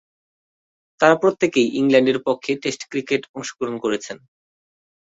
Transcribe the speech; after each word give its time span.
তারা 0.99 1.15
প্রত্যেকেই 1.21 1.67
ইংল্যান্ডের 1.79 2.19
পক্ষে 2.27 2.51
টেস্ট 2.63 2.81
ক্রিকেটে 2.91 3.27
অংশগ্রহণ 3.35 3.75
করেছেন। 3.83 4.17